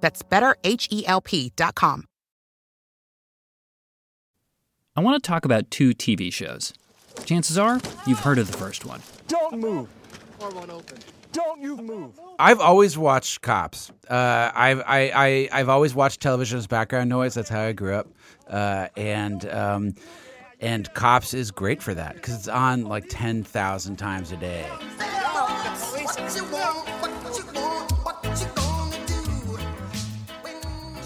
[0.00, 2.04] That's betterhelp.com.
[4.96, 6.72] I want to talk about two TV shows.
[7.24, 9.00] Chances are you've heard of the first one.
[9.28, 9.88] Don't move.
[10.40, 10.98] Or one open.
[11.32, 12.18] Don't you move.
[12.38, 13.92] I've always watched Cops.
[14.08, 17.34] Uh, I've I, I I've always watched television as background noise.
[17.34, 18.08] That's how I grew up,
[18.48, 19.94] uh, and um,
[20.60, 24.66] and Cops is great for that because it's on like ten thousand times a day.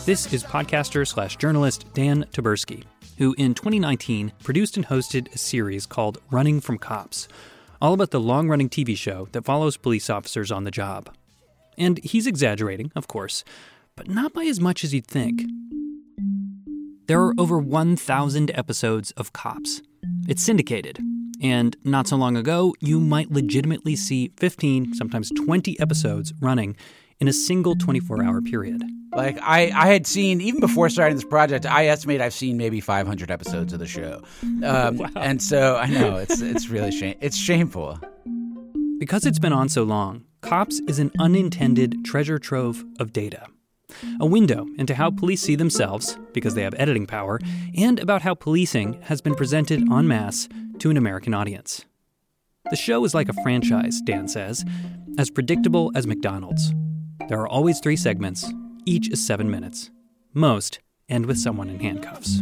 [0.05, 2.83] This is podcaster slash journalist Dan Taberski,
[3.19, 7.29] who in 2019 produced and hosted a series called Running from Cops,
[7.81, 11.15] all about the long running TV show that follows police officers on the job.
[11.79, 13.45] And he's exaggerating, of course,
[13.95, 15.45] but not by as much as you'd think.
[17.07, 19.83] There are over 1,000 episodes of Cops.
[20.27, 20.99] It's syndicated,
[21.41, 26.75] and not so long ago, you might legitimately see 15, sometimes 20 episodes running
[27.21, 28.83] in a single 24 hour period.
[29.15, 32.81] Like I, I had seen even before starting this project, I estimate I've seen maybe
[32.81, 34.23] 500 episodes of the show,
[34.65, 35.09] um, wow.
[35.17, 37.99] and so I know it's it's really shame it's shameful.
[38.99, 43.47] Because it's been on so long, Cops is an unintended treasure trove of data.
[44.21, 47.39] A window into how police see themselves, because they have editing power,
[47.77, 51.85] and about how policing has been presented en masse to an American audience.
[52.71, 54.65] The show is like a franchise, Dan says,
[55.19, 56.73] as predictable as McDonald's.
[57.29, 58.51] There are always three segments,
[58.85, 59.91] each is seven minutes.
[60.33, 62.41] Most end with someone in handcuffs.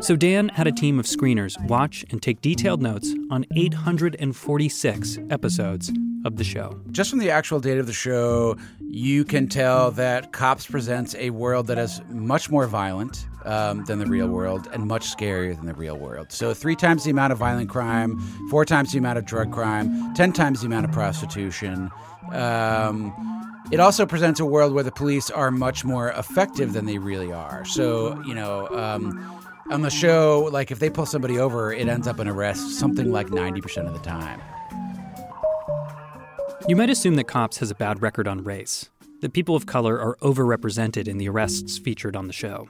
[0.00, 5.92] So Dan had a team of screeners watch and take detailed notes on 846 episodes
[6.24, 6.80] of the show.
[6.90, 11.30] Just from the actual date of the show, you can tell that Cops presents a
[11.30, 15.66] world that is much more violent um, than the real world and much scarier than
[15.66, 16.32] the real world.
[16.32, 18.18] So, three times the amount of violent crime,
[18.50, 21.90] four times the amount of drug crime, ten times the amount of prostitution.
[22.32, 23.14] Um,
[23.70, 27.32] it also presents a world where the police are much more effective than they really
[27.32, 27.64] are.
[27.64, 32.06] So, you know, um, on the show, like if they pull somebody over, it ends
[32.06, 34.40] up an arrest something like 90% of the time.
[36.68, 38.88] You might assume that Cops has a bad record on race,
[39.20, 42.68] that people of color are overrepresented in the arrests featured on the show.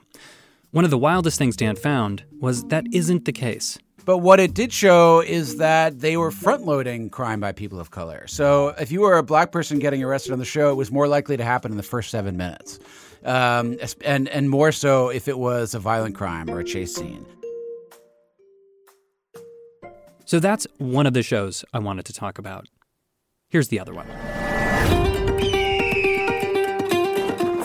[0.70, 3.78] One of the wildest things Dan found was that isn't the case.
[4.06, 7.90] But what it did show is that they were front loading crime by people of
[7.90, 8.24] color.
[8.28, 11.08] So if you were a black person getting arrested on the show, it was more
[11.08, 12.78] likely to happen in the first seven minutes.
[13.24, 17.26] Um, and, and more so if it was a violent crime or a chase scene.
[20.24, 22.68] So that's one of the shows I wanted to talk about.
[23.48, 24.06] Here's the other one.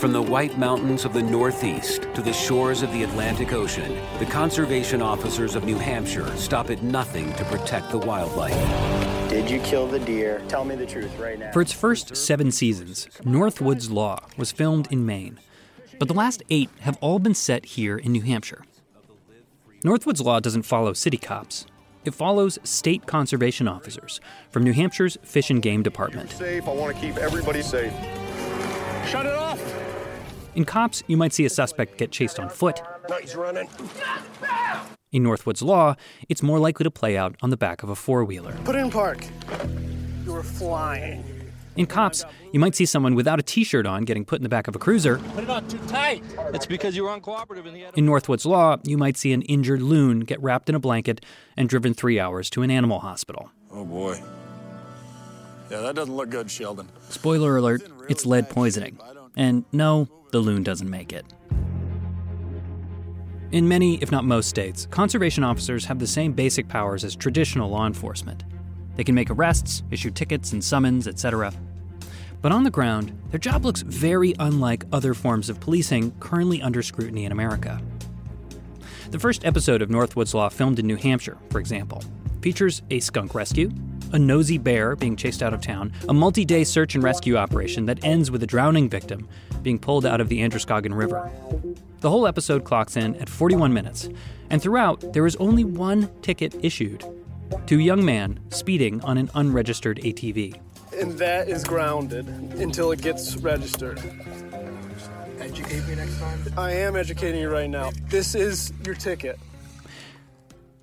[0.02, 4.26] From the White Mountains of the Northeast to the shores of the Atlantic Ocean, the
[4.26, 9.30] conservation officers of New Hampshire stop at nothing to protect the wildlife.
[9.30, 10.42] Did you kill the deer?
[10.48, 11.52] Tell me the truth right now.
[11.52, 15.40] For its first seven seasons, Northwoods Law was filmed in Maine,
[16.00, 18.66] but the last eight have all been set here in New Hampshire.
[19.86, 21.68] Northwoods Law doesn't follow city cops.
[22.06, 24.20] It follows state conservation officers
[24.50, 26.32] from New Hampshire's Fish and Game Department.
[26.32, 26.68] Safe.
[26.68, 27.94] I want to keep everybody safe.
[29.08, 29.71] Shut it off.
[30.56, 32.82] In cops, you might see a suspect get chased on foot.
[33.20, 33.70] He's running.
[35.12, 35.96] In Northwoods Law,
[36.30, 38.54] it's more likely to play out on the back of a four wheeler.
[38.64, 39.26] Put it in park.
[40.26, 41.24] You were flying.
[41.78, 44.50] In cops, you might see someone without a t shirt on getting put in the
[44.50, 45.20] back of a cruiser.
[45.34, 46.24] Put it on too tight.
[46.54, 49.82] It's because you were uncooperative in the In Northwoods Law, you might see an injured
[49.82, 51.26] loon get wrapped in a blanket
[51.56, 53.52] and driven three hours to an animal hospital.
[53.72, 54.22] Oh boy.
[55.70, 56.90] Yeah, that doesn't look good, Sheldon.
[57.10, 59.00] Spoiler alert, it's lead poisoning.
[59.36, 61.26] And no, the loon doesn't make it.
[63.52, 67.70] In many, if not most states, conservation officers have the same basic powers as traditional
[67.70, 68.46] law enforcement.
[68.96, 71.54] They can make arrests, issue tickets and summons, etc.
[72.42, 76.82] But on the ground, their job looks very unlike other forms of policing currently under
[76.82, 77.82] scrutiny in America.
[79.12, 82.02] The first episode of Northwoods Law, filmed in New Hampshire, for example,
[82.42, 83.72] features a skunk rescue,
[84.14, 87.86] a nosy bear being chased out of town, a multi day search and rescue operation
[87.86, 89.28] that ends with a drowning victim
[89.62, 91.32] being pulled out of the Androscoggin River.
[92.00, 94.10] The whole episode clocks in at 41 minutes,
[94.50, 97.06] and throughout, there is only one ticket issued
[97.68, 100.60] to a young man speeding on an unregistered ATV.
[101.00, 104.00] And that is grounded until it gets registered.
[105.40, 106.40] Educate me next time.
[106.58, 107.92] I am educating you right now.
[108.10, 109.40] This is your ticket.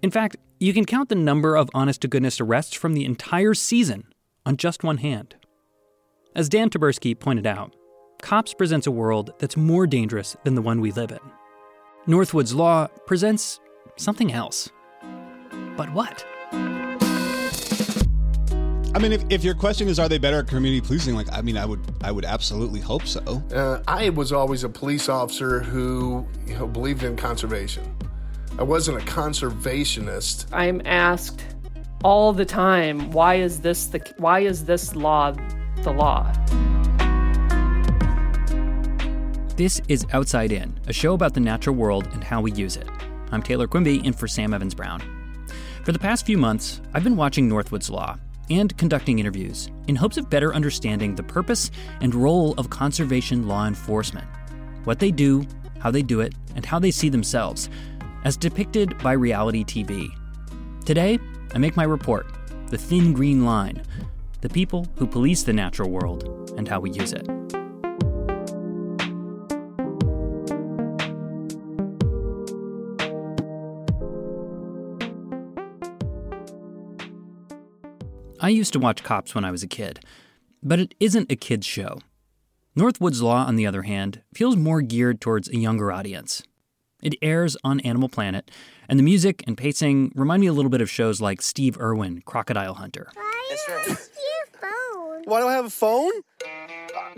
[0.02, 3.54] In fact, you can count the number of honest to goodness arrests from the entire
[3.54, 4.08] season
[4.44, 5.36] on just one hand.
[6.34, 7.74] As Dan Taberski pointed out,
[8.22, 11.20] Cops presents a world that's more dangerous than the one we live in.
[12.08, 13.60] Northwoods Law presents
[13.96, 14.70] something else.
[15.76, 16.26] But what?
[18.94, 21.14] I mean, if, if your question is, are they better at community policing?
[21.14, 23.42] Like, I mean, I would, I would absolutely hope so.
[23.54, 27.94] Uh, I was always a police officer who you know, believed in conservation.
[28.58, 30.46] I wasn't a conservationist.
[30.50, 31.44] I'm asked
[32.02, 35.30] all the time, why is this the why is this law
[35.84, 36.32] the law?
[39.54, 42.88] This is Outside In, a show about the natural world and how we use it.
[43.30, 45.02] I'm Taylor Quimby, in for Sam Evans Brown.
[45.84, 48.18] For the past few months, I've been watching Northwoods Law
[48.50, 51.70] and conducting interviews in hopes of better understanding the purpose
[52.00, 54.26] and role of conservation law enforcement,
[54.82, 55.46] what they do,
[55.78, 57.70] how they do it, and how they see themselves,
[58.24, 60.08] as depicted by reality TV.
[60.84, 61.18] Today,
[61.54, 62.26] I make my report
[62.68, 63.82] The Thin Green Line
[64.40, 67.28] The People Who Police the Natural World and How We Use It.
[78.40, 80.00] I used to watch Cops when I was a kid,
[80.62, 81.98] but it isn't a kid's show.
[82.76, 86.42] Northwoods Law, on the other hand, feels more geared towards a younger audience.
[87.02, 88.50] It airs on Animal Planet,
[88.88, 92.22] and the music and pacing remind me a little bit of shows like Steve Irwin,
[92.22, 93.08] Crocodile Hunter.
[93.48, 93.98] That's right.
[95.24, 96.10] Why do I have a phone?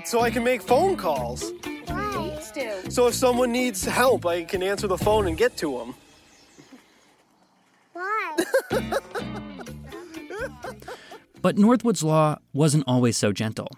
[0.05, 1.53] So I can make phone calls.
[1.87, 2.39] Why?
[2.89, 5.95] So if someone needs help, I can answer the phone and get to them.
[7.93, 8.37] Why?
[11.43, 13.69] But Northwoods Law wasn't always so gentle.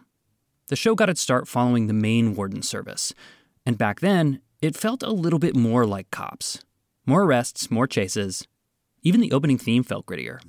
[0.67, 3.15] The show got its start following the Maine Warden Service,
[3.65, 6.65] and back then, it felt a little bit more like cops.
[7.05, 8.47] More arrests, more chases.
[9.03, 10.41] Even the opening theme felt grittier.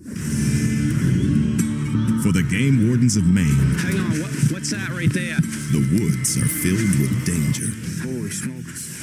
[2.21, 3.45] For the game wardens of Maine,
[3.79, 5.35] Hang on, what, what's that right there?
[5.73, 7.65] the woods are filled with danger.
[8.07, 8.93] Holy smokes.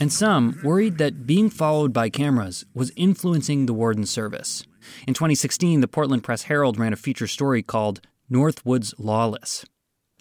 [0.00, 4.64] And some worried that being followed by cameras was influencing the warden's service.
[5.06, 9.64] In 2016, the Portland Press Herald ran a feature story called Northwoods Lawless.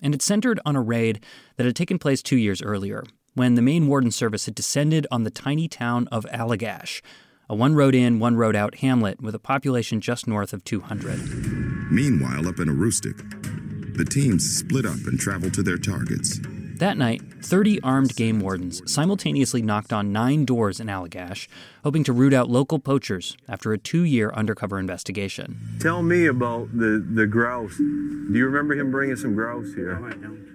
[0.01, 1.23] And it centered on a raid
[1.55, 3.03] that had taken place two years earlier,
[3.35, 7.01] when the Maine Warden Service had descended on the tiny town of Allagash,
[7.49, 11.91] a one road in, one road out hamlet with a population just north of 200.
[11.91, 16.39] Meanwhile, up in Aroostook, the teams split up and traveled to their targets.
[16.77, 21.47] That night, 30 armed game wardens simultaneously knocked on nine doors in Allagash,
[21.83, 25.59] hoping to root out local poachers after a two year undercover investigation.
[25.79, 27.77] Tell me about the, the grouse.
[27.77, 30.01] Do you remember him bringing some grouse here?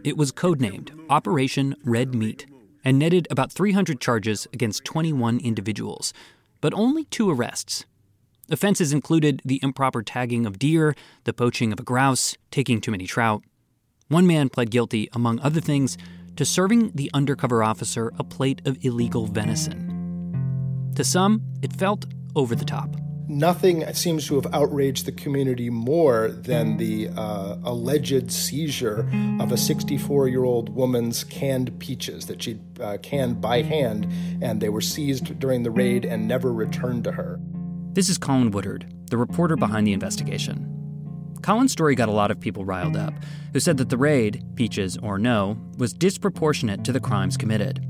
[0.03, 2.47] It was codenamed Operation Red Meat
[2.85, 6.13] and netted about 300 charges against 21 individuals,
[6.61, 7.85] but only two arrests.
[8.51, 10.95] Offenses included the improper tagging of deer,
[11.25, 13.43] the poaching of a grouse, taking too many trout.
[14.09, 15.97] One man pled guilty, among other things,
[16.37, 20.93] to serving the undercover officer a plate of illegal venison.
[20.97, 22.97] To some, it felt over the top.
[23.31, 29.09] Nothing seems to have outraged the community more than the uh, alleged seizure
[29.39, 34.09] of a 64 year old woman's canned peaches that she'd uh, canned by hand,
[34.43, 37.39] and they were seized during the raid and never returned to her.
[37.93, 40.67] This is Colin Woodard, the reporter behind the investigation.
[41.41, 43.15] Colin's story got a lot of people riled up,
[43.53, 47.87] who said that the raid, peaches or no, was disproportionate to the crimes committed.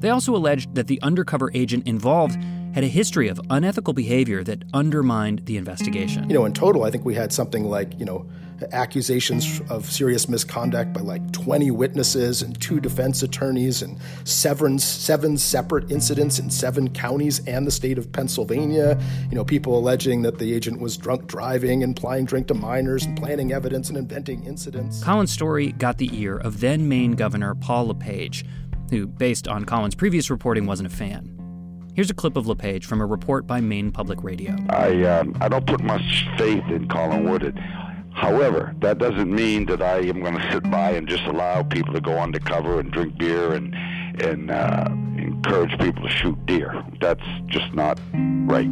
[0.00, 2.36] They also alleged that the undercover agent involved
[2.74, 6.28] had a history of unethical behavior that undermined the investigation.
[6.28, 8.26] You know, in total, I think we had something like, you know,
[8.72, 15.36] accusations of serious misconduct by like 20 witnesses and two defense attorneys and seven, seven
[15.38, 19.00] separate incidents in seven counties and the state of Pennsylvania.
[19.30, 23.04] You know, people alleging that the agent was drunk driving and applying drink to minors
[23.04, 25.02] and planning evidence and inventing incidents.
[25.02, 28.44] Colin's story got the ear of then Maine Governor Paul LePage,
[28.90, 31.36] who, based on Colin's previous reporting, wasn't a fan.
[31.94, 34.56] Here's a clip of LePage from a report by Maine Public Radio.
[34.68, 37.58] I um, I don't put much faith in Colin Woodard.
[38.12, 41.94] However, that doesn't mean that I am going to sit by and just allow people
[41.94, 43.74] to go undercover and drink beer and
[44.22, 46.84] and uh, encourage people to shoot deer.
[47.00, 48.00] That's just not
[48.46, 48.68] right.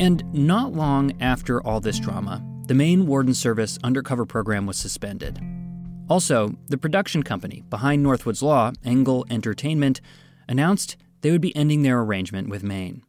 [0.00, 5.40] And not long after all this drama, the Maine Warden Service undercover program was suspended.
[6.10, 10.02] Also, the production company behind Northwood's Law, Engel Entertainment,
[10.46, 13.02] announced they would be ending their arrangement with Maine.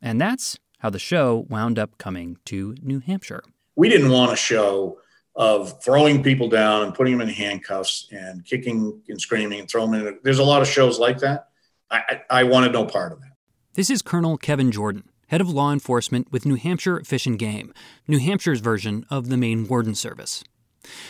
[0.00, 3.42] And that's how the show wound up coming to New Hampshire.
[3.74, 4.98] We didn't want a show
[5.34, 9.90] of throwing people down and putting them in handcuffs and kicking and screaming and throwing
[9.90, 10.18] them in.
[10.22, 11.48] There's a lot of shows like that.
[11.90, 13.32] I, I, I wanted no part of that.
[13.74, 17.72] This is Colonel Kevin Jordan, head of law enforcement with New Hampshire Fish and Game,
[18.06, 20.42] New Hampshire's version of the Maine Warden Service.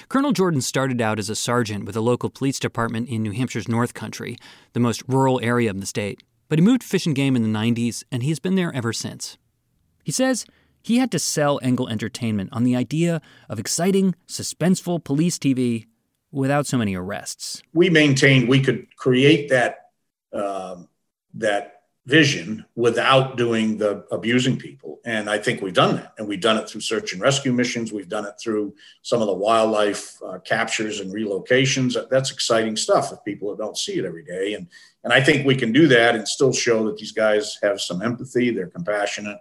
[0.08, 3.68] Colonel Jordan started out as a sergeant with a local police department in New Hampshire's
[3.68, 4.36] North Country,
[4.72, 6.22] the most rural area of the state.
[6.48, 8.74] But he moved to Fish and Game in the 90s, and he has been there
[8.74, 9.36] ever since.
[10.02, 10.46] He says
[10.82, 15.86] he had to sell Engel Entertainment on the idea of exciting, suspenseful police TV
[16.32, 17.62] without so many arrests.
[17.74, 19.90] We maintained we could create that
[20.32, 20.88] um,
[21.34, 21.77] that
[22.08, 24.98] vision without doing the abusing people.
[25.04, 26.14] And I think we've done that.
[26.16, 27.92] And we've done it through search and rescue missions.
[27.92, 31.96] We've done it through some of the wildlife uh, captures and relocations.
[32.08, 34.54] That's exciting stuff if people don't see it every day.
[34.54, 34.68] And,
[35.04, 38.00] and I think we can do that and still show that these guys have some
[38.00, 39.38] empathy, they're compassionate,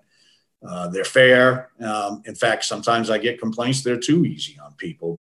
[0.67, 1.69] uh, they're fair.
[1.79, 5.15] Um, in fact, sometimes I get complaints they're too easy on people.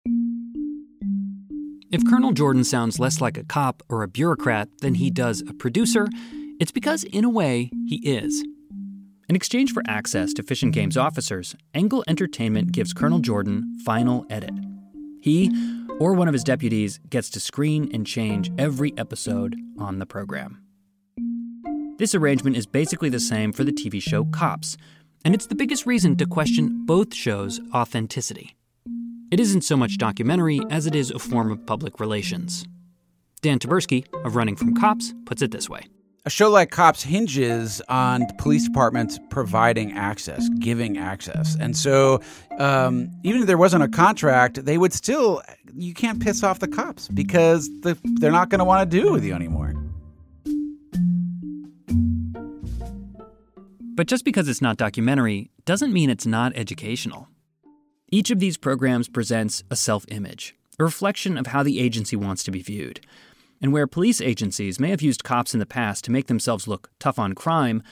[1.93, 5.53] If Colonel Jordan sounds less like a cop or a bureaucrat than he does a
[5.53, 6.09] producer,
[6.61, 8.45] it's because, in a way, he is.
[9.29, 14.27] In exchange for access to Fish and Game's officers, Engel Entertainment gives Colonel Jordan final
[14.29, 14.55] edit.
[15.21, 15.51] He,
[15.99, 20.63] or one of his deputies, gets to screen and change every episode on the program.
[21.97, 24.77] This arrangement is basically the same for the TV show Cops,
[25.25, 28.57] and it's the biggest reason to question both shows' authenticity.
[29.31, 32.67] It isn't so much documentary as it is a form of public relations.
[33.41, 35.87] Dan Taberski of Running from Cops puts it this way
[36.27, 41.57] a show like Cops hinges on police departments providing access, giving access.
[41.61, 42.21] And so,
[42.59, 45.43] um, even if there wasn't a contract, they would still,
[45.75, 49.09] you can't piss off the cops because the, they're not going to want to do
[49.09, 49.75] it with you anymore.
[53.97, 57.29] But just because it's not documentary doesn't mean it's not educational.
[58.11, 62.43] Each of these programs presents a self image, a reflection of how the agency wants
[62.45, 63.01] to be viewed.
[63.65, 66.91] And where police agencies may have used cops in the past to make themselves look
[66.99, 67.83] tough on crime,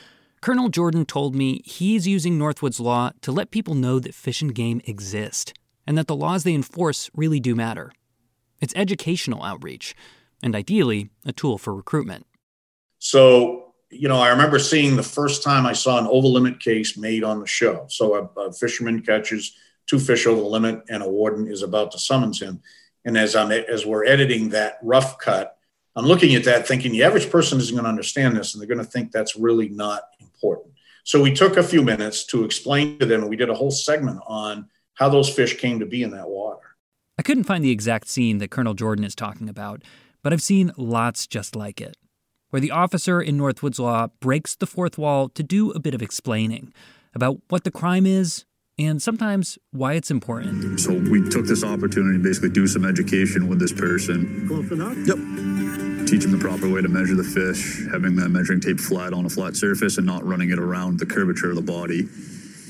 [0.42, 4.54] Colonel Jordan told me he's using Northwood's law to let people know that fish and
[4.54, 5.54] game exist
[5.86, 7.90] and that the laws they enforce really do matter.
[8.60, 9.94] It's educational outreach,
[10.42, 12.26] and ideally, a tool for recruitment.
[12.98, 16.98] So, you know, I remember seeing the first time I saw an over limit case
[16.98, 17.86] made on the show.
[17.88, 21.92] So, a, a fisherman catches two fish over the limit, and a warden is about
[21.92, 22.60] to summons him.
[23.06, 25.56] And as I'm as we're editing that rough cut,
[25.94, 28.68] I'm looking at that thinking the average person isn't going to understand this and they're
[28.68, 30.72] going to think that's really not important.
[31.04, 33.70] So we took a few minutes to explain to them and we did a whole
[33.70, 36.60] segment on how those fish came to be in that water.
[37.18, 39.82] I couldn't find the exact scene that Colonel Jordan is talking about,
[40.22, 41.96] but I've seen lots just like it,
[42.50, 46.02] where the officer in Northwood's Law breaks the fourth wall to do a bit of
[46.02, 46.72] explaining
[47.14, 48.44] about what the crime is
[48.78, 50.80] and sometimes why it's important.
[50.80, 54.48] So we took this opportunity to basically do some education with this person.
[54.48, 54.96] Close enough?
[55.06, 55.51] Yep.
[56.12, 59.24] Teach them the proper way to measure the fish, having that measuring tape flat on
[59.24, 62.06] a flat surface and not running it around the curvature of the body.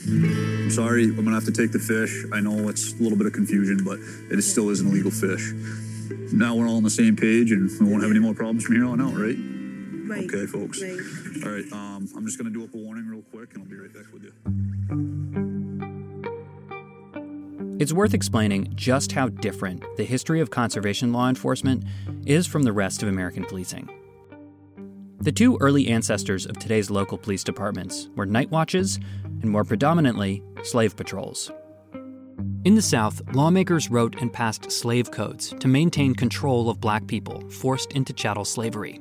[0.06, 2.24] I'm sorry, I'm gonna have to take the fish.
[2.32, 3.98] I know it's a little bit of confusion, but
[4.30, 5.50] it still is an illegal fish.
[6.32, 8.76] Now we're all on the same page and we won't have any more problems from
[8.76, 9.34] here on out, right?
[10.06, 10.32] Right.
[10.32, 10.80] Okay, folks.
[10.80, 11.44] Right.
[11.44, 13.74] All right, um, I'm just gonna do up a warning real quick and I'll be
[13.74, 15.41] right back with you.
[17.82, 21.82] It's worth explaining just how different the history of conservation law enforcement
[22.24, 23.90] is from the rest of American policing.
[25.18, 30.44] The two early ancestors of today's local police departments were night watches and more predominantly,
[30.62, 31.50] slave patrols.
[32.64, 37.42] In the South, lawmakers wrote and passed slave codes to maintain control of black people
[37.50, 39.00] forced into chattel slavery.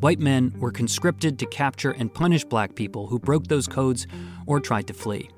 [0.00, 4.06] White men were conscripted to capture and punish black people who broke those codes
[4.46, 5.28] or tried to flee.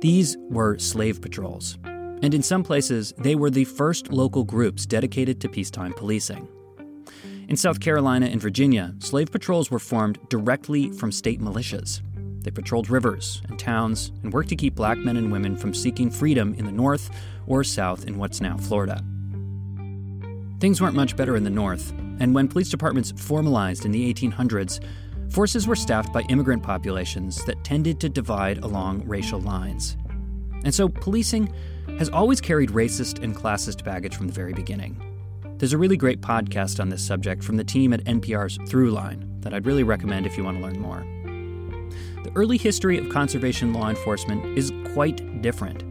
[0.00, 5.40] These were slave patrols, and in some places, they were the first local groups dedicated
[5.40, 6.48] to peacetime policing.
[7.48, 12.00] In South Carolina and Virginia, slave patrols were formed directly from state militias.
[12.42, 16.10] They patrolled rivers and towns and worked to keep black men and women from seeking
[16.10, 17.10] freedom in the North
[17.46, 19.02] or South in what's now Florida.
[20.60, 24.82] Things weren't much better in the North, and when police departments formalized in the 1800s,
[25.34, 29.96] forces were staffed by immigrant populations that tended to divide along racial lines.
[30.62, 31.52] And so policing
[31.98, 35.10] has always carried racist and classist baggage from the very beginning.
[35.58, 39.52] There's a really great podcast on this subject from the team at NPR's Throughline that
[39.52, 41.00] I'd really recommend if you want to learn more.
[42.22, 45.82] The early history of conservation law enforcement is quite different,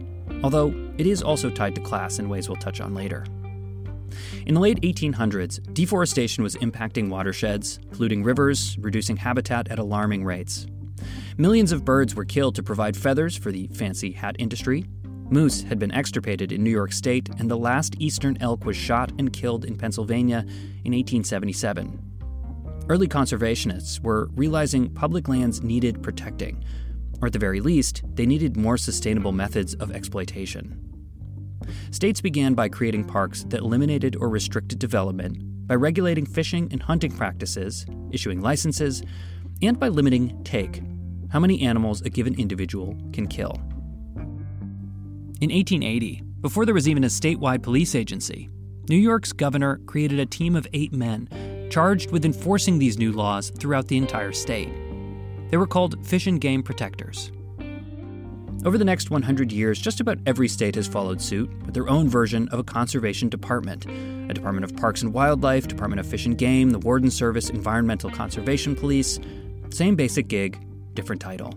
[0.42, 3.26] although it is also tied to class in ways we'll touch on later.
[4.46, 10.66] In the late 1800s, deforestation was impacting watersheds, polluting rivers, reducing habitat at alarming rates.
[11.36, 14.84] Millions of birds were killed to provide feathers for the fancy hat industry.
[15.30, 19.10] Moose had been extirpated in New York State, and the last eastern elk was shot
[19.18, 20.38] and killed in Pennsylvania
[20.84, 22.12] in 1877.
[22.88, 26.62] Early conservationists were realizing public lands needed protecting,
[27.20, 30.93] or at the very least, they needed more sustainable methods of exploitation.
[31.90, 37.10] States began by creating parks that eliminated or restricted development, by regulating fishing and hunting
[37.10, 39.02] practices, issuing licenses,
[39.62, 40.82] and by limiting take
[41.30, 43.60] how many animals a given individual can kill.
[45.40, 48.48] In 1880, before there was even a statewide police agency,
[48.88, 51.28] New York's governor created a team of eight men
[51.70, 54.68] charged with enforcing these new laws throughout the entire state.
[55.50, 57.32] They were called Fish and Game Protectors.
[58.64, 62.08] Over the next 100 years, just about every state has followed suit with their own
[62.08, 66.38] version of a conservation department a Department of Parks and Wildlife, Department of Fish and
[66.38, 69.20] Game, the Warden Service, Environmental Conservation Police.
[69.68, 70.58] Same basic gig,
[70.94, 71.52] different title.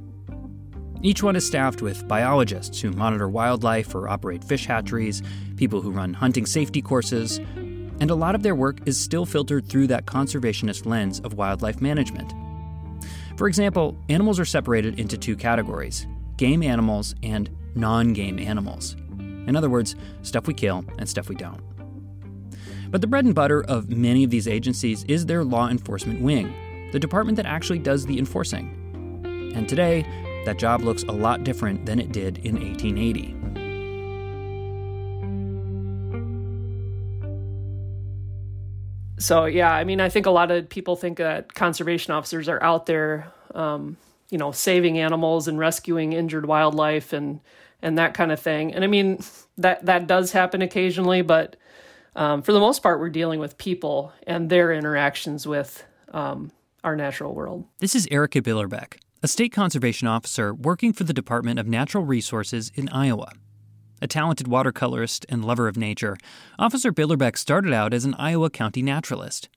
[1.02, 5.22] Each one is staffed with biologists who monitor wildlife or operate fish hatcheries,
[5.56, 7.38] people who run hunting safety courses,
[8.02, 11.80] and a lot of their work is still filtered through that conservationist lens of wildlife
[11.80, 12.34] management.
[13.38, 16.06] For example, animals are separated into two categories
[16.38, 18.96] game animals and non game animals.
[19.20, 21.62] In other words, stuff we kill and stuff we don't.
[22.90, 26.54] But the bread and butter of many of these agencies is their law enforcement wing,
[26.92, 29.52] the department that actually does the enforcing.
[29.56, 30.06] And today,
[30.46, 33.36] that job looks a lot different than it did in 1880.
[39.20, 42.62] So yeah, I mean, I think a lot of people think that conservation officers are
[42.62, 43.98] out there, um,
[44.30, 47.40] you know, saving animals and rescuing injured wildlife and
[47.82, 48.74] and that kind of thing.
[48.74, 49.20] And I mean,
[49.58, 51.56] that that does happen occasionally, but
[52.16, 56.52] um, for the most part, we're dealing with people and their interactions with um,
[56.84, 57.66] our natural world.
[57.80, 62.72] This is Erica Billerbeck, a state conservation officer working for the Department of Natural Resources
[62.74, 63.34] in Iowa.
[64.02, 66.18] A talented watercolorist and lover of nature,
[66.60, 69.50] Officer Billerbeck started out as an Iowa County naturalist.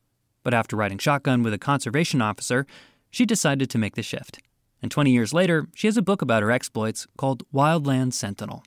[0.43, 2.67] But after riding shotgun with a conservation officer,
[3.11, 4.41] she decided to make the shift.
[4.83, 8.65] And 20 years later, she has a book about her exploits called Wildland Sentinel.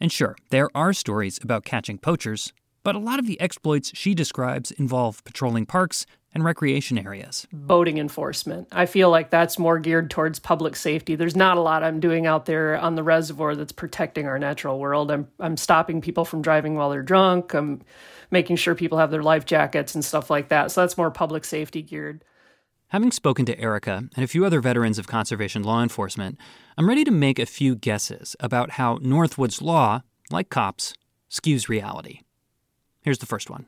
[0.00, 4.14] And sure, there are stories about catching poachers, but a lot of the exploits she
[4.14, 7.46] describes involve patrolling parks and recreation areas.
[7.52, 8.66] Boating enforcement.
[8.72, 11.14] I feel like that's more geared towards public safety.
[11.14, 14.78] There's not a lot I'm doing out there on the reservoir that's protecting our natural
[14.80, 15.10] world.
[15.10, 17.54] I'm I'm stopping people from driving while they're drunk.
[17.54, 17.82] I'm
[18.30, 20.72] making sure people have their life jackets and stuff like that.
[20.72, 22.24] So that's more public safety geared.
[22.88, 26.38] Having spoken to Erica and a few other veterans of conservation law enforcement,
[26.78, 30.94] I'm ready to make a few guesses about how Northwood's law, like cops,
[31.30, 32.20] skews reality.
[33.02, 33.66] Here's the first one.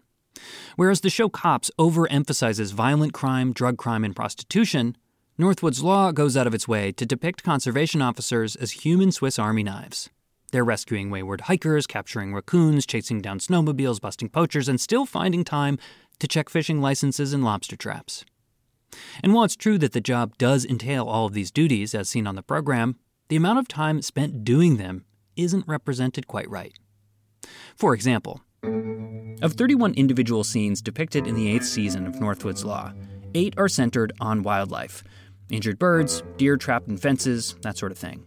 [0.76, 4.96] Whereas the show Cops overemphasizes violent crime, drug crime, and prostitution,
[5.38, 9.62] Northwood's Law goes out of its way to depict conservation officers as human Swiss Army
[9.62, 10.08] knives.
[10.52, 15.78] They're rescuing wayward hikers, capturing raccoons, chasing down snowmobiles, busting poachers, and still finding time
[16.20, 18.24] to check fishing licenses and lobster traps.
[19.22, 22.26] And while it's true that the job does entail all of these duties as seen
[22.26, 22.96] on the program,
[23.28, 25.04] the amount of time spent doing them
[25.36, 26.74] isn't represented quite right.
[27.76, 28.40] For example,
[29.42, 32.92] of 31 individual scenes depicted in the eighth season of Northwood's Law,
[33.34, 35.02] eight are centered on wildlife
[35.48, 38.24] injured birds, deer trapped in fences, that sort of thing.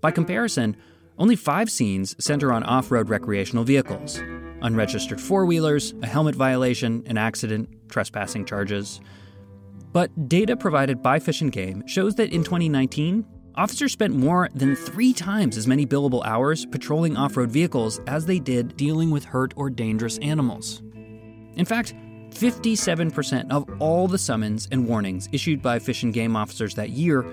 [0.00, 0.76] By comparison,
[1.16, 4.20] only five scenes center on off road recreational vehicles
[4.62, 9.00] unregistered four wheelers, a helmet violation, an accident, trespassing charges.
[9.92, 13.24] But data provided by Fish and Game shows that in 2019,
[13.54, 18.24] officers spent more than three times as many billable hours patrolling off road vehicles as
[18.24, 20.82] they did dealing with hurt or dangerous animals.
[21.56, 21.94] In fact,
[22.30, 27.26] 57% of all the summons and warnings issued by Fish and Game officers that year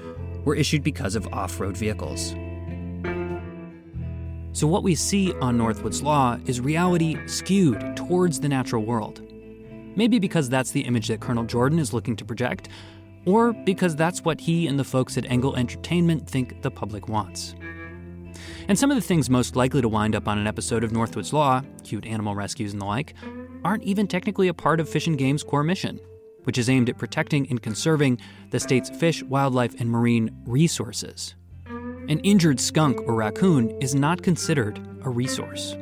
[0.43, 2.35] were issued because of off road vehicles.
[4.51, 9.21] So, what we see on Northwood's Law is reality skewed towards the natural world.
[9.95, 12.69] Maybe because that's the image that Colonel Jordan is looking to project,
[13.25, 17.55] or because that's what he and the folks at Engel Entertainment think the public wants.
[18.67, 21.33] And some of the things most likely to wind up on an episode of Northwood's
[21.33, 23.13] Law, cute animal rescues and the like,
[23.63, 25.99] aren't even technically a part of Fish and Game's core mission,
[26.43, 28.19] which is aimed at protecting and conserving
[28.51, 31.35] the state's fish, wildlife, and marine resources.
[31.65, 35.75] An injured skunk or raccoon is not considered a resource.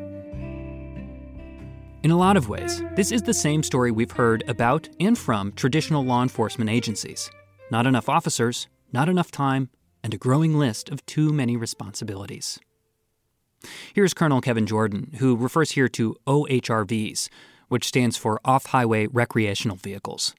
[2.03, 5.51] In a lot of ways, this is the same story we've heard about and from
[5.53, 7.31] traditional law enforcement agencies.
[7.71, 9.69] Not enough officers, not enough time,
[10.03, 12.59] and a growing list of too many responsibilities.
[13.95, 17.29] Here's Colonel Kevin Jordan, who refers here to OHRVs,
[17.67, 20.35] which stands for Off Highway Recreational Vehicles.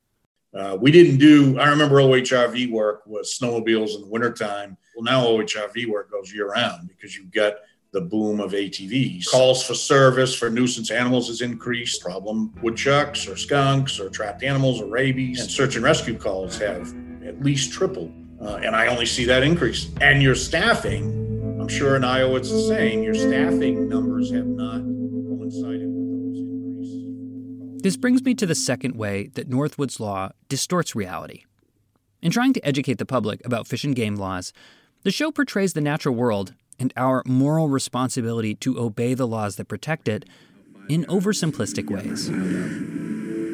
[0.55, 4.77] Uh, we didn't do, I remember OHRV work was snowmobiles in the wintertime.
[4.97, 7.55] Well, now OHRV work goes year round because you've got
[7.93, 9.29] the boom of ATVs.
[9.29, 12.03] Calls for service for nuisance animals has increased.
[12.03, 15.41] Problem woodchucks or skunks or trapped animals or rabies.
[15.41, 18.13] And search and rescue calls have at least tripled.
[18.41, 19.91] Uh, and I only see that increase.
[20.01, 24.83] And your staffing, I'm sure in Iowa it's the same, your staffing numbers have not
[24.83, 27.83] coincided with those increases.
[27.83, 31.45] this brings me to the second way that Northwood's law distorts reality.
[32.21, 34.53] In trying to educate the public about fish and game laws,
[35.05, 39.67] the show portrays the natural world and our moral responsibility to obey the laws that
[39.67, 40.25] protect it
[40.89, 42.31] in oversimplistic ways.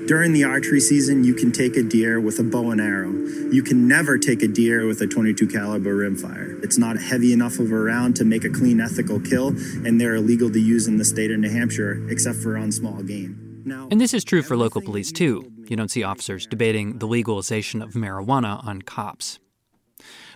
[0.07, 3.11] During the archery season, you can take a deer with a bow and arrow.
[3.51, 6.63] You can never take a deer with a 22 caliber rimfire.
[6.63, 10.17] It's not heavy enough of a round to make a clean, ethical kill, and they're
[10.17, 13.41] illegal to use in the state of New Hampshire, except for on small game.
[13.91, 15.51] And this is true for local police, too.
[15.69, 19.41] You don't see officers debating the legalization of marijuana on cops.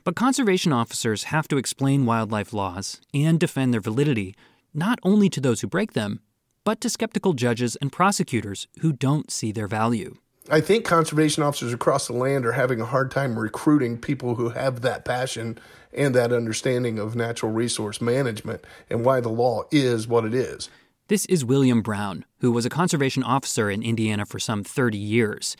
[0.08, 4.34] But conservation officers have to explain wildlife laws and defend their validity
[4.72, 6.20] not only to those who break them,
[6.64, 10.16] but to skeptical judges and prosecutors who don't see their value.
[10.50, 14.48] I think conservation officers across the land are having a hard time recruiting people who
[14.48, 15.58] have that passion
[15.92, 20.70] and that understanding of natural resource management and why the law is what it is.
[21.08, 25.54] This is William Brown, who was a conservation officer in Indiana for some 30 years.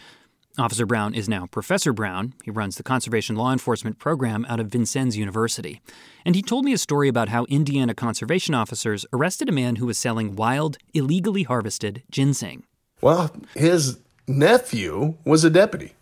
[0.58, 2.34] Officer Brown is now Professor Brown.
[2.44, 5.80] He runs the conservation law enforcement program out of Vincennes University.
[6.24, 9.86] And he told me a story about how Indiana conservation officers arrested a man who
[9.86, 12.64] was selling wild, illegally harvested ginseng.
[13.00, 15.94] Well, his nephew was a deputy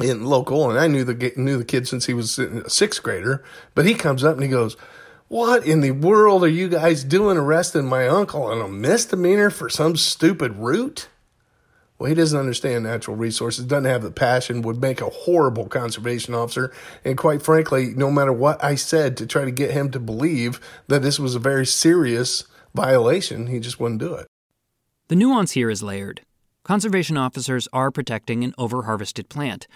[0.00, 3.44] in local, and I knew the knew the kid since he was a sixth grader.
[3.74, 4.76] But he comes up and he goes,
[5.28, 9.68] what in the world are you guys doing arresting my uncle on a misdemeanor for
[9.68, 11.08] some stupid root?
[11.98, 16.34] Well, he doesn't understand natural resources, doesn't have the passion, would make a horrible conservation
[16.34, 16.72] officer.
[17.04, 20.60] And quite frankly, no matter what I said to try to get him to believe
[20.88, 24.26] that this was a very serious violation, he just wouldn't do it.
[25.08, 26.20] The nuance here is layered.
[26.64, 29.66] Conservation officers are protecting an overharvested plant,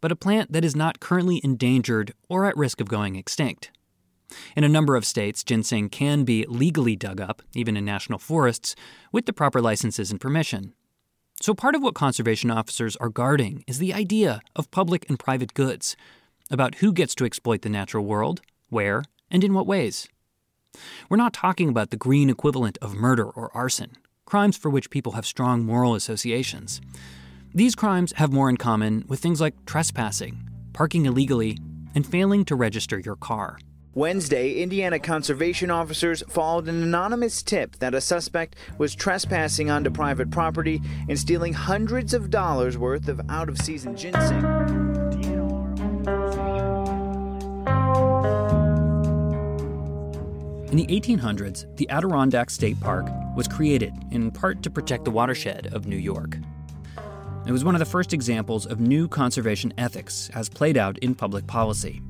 [0.00, 3.70] but a plant that is not currently endangered or at risk of going extinct.
[4.54, 8.76] In a number of states, ginseng can be legally dug up, even in national forests,
[9.10, 10.74] with the proper licenses and permission.
[11.40, 15.54] So, part of what conservation officers are guarding is the idea of public and private
[15.54, 15.96] goods,
[16.50, 20.08] about who gets to exploit the natural world, where, and in what ways.
[21.08, 23.96] We're not talking about the green equivalent of murder or arson,
[24.26, 26.80] crimes for which people have strong moral associations.
[27.54, 31.56] These crimes have more in common with things like trespassing, parking illegally,
[31.94, 33.58] and failing to register your car.
[33.94, 40.30] Wednesday, Indiana conservation officers followed an anonymous tip that a suspect was trespassing onto private
[40.30, 44.44] property and stealing hundreds of dollars worth of out of season ginseng.
[50.70, 55.68] In the 1800s, the Adirondack State Park was created in part to protect the watershed
[55.72, 56.36] of New York.
[57.46, 61.14] It was one of the first examples of new conservation ethics as played out in
[61.14, 62.02] public policy.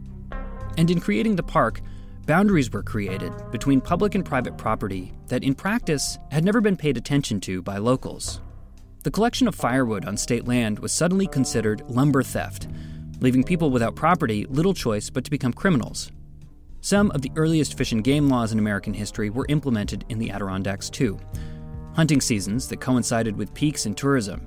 [0.79, 1.81] And in creating the park,
[2.25, 6.97] boundaries were created between public and private property that, in practice, had never been paid
[6.97, 8.41] attention to by locals.
[9.03, 12.69] The collection of firewood on state land was suddenly considered lumber theft,
[13.19, 16.13] leaving people without property little choice but to become criminals.
[16.81, 20.31] Some of the earliest fish and game laws in American history were implemented in the
[20.31, 21.19] Adirondacks, too.
[21.97, 24.47] Hunting seasons that coincided with peaks in tourism,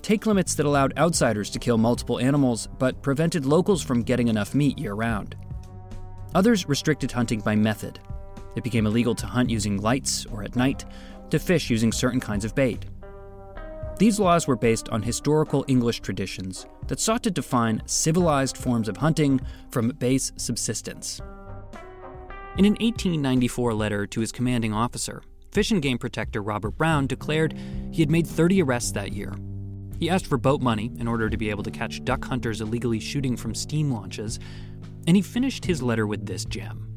[0.00, 4.54] take limits that allowed outsiders to kill multiple animals but prevented locals from getting enough
[4.54, 5.34] meat year round.
[6.34, 7.98] Others restricted hunting by method.
[8.56, 10.84] It became illegal to hunt using lights or at night,
[11.30, 12.84] to fish using certain kinds of bait.
[13.98, 18.96] These laws were based on historical English traditions that sought to define civilized forms of
[18.96, 19.40] hunting
[19.70, 21.20] from base subsistence.
[22.58, 27.54] In an 1894 letter to his commanding officer, Fish and Game Protector Robert Brown declared
[27.92, 29.34] he had made 30 arrests that year.
[29.98, 32.98] He asked for boat money in order to be able to catch duck hunters illegally
[32.98, 34.40] shooting from steam launches,
[35.06, 36.88] and he finished his letter with this gem.